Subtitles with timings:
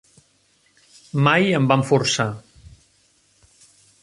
[1.27, 2.29] Mai em van forçar.